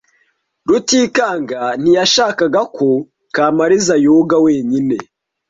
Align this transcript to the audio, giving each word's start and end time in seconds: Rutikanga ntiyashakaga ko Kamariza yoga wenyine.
Rutikanga 0.67 1.59
ntiyashakaga 1.81 2.61
ko 2.75 2.87
Kamariza 3.35 3.95
yoga 4.05 4.35
wenyine. 4.45 4.95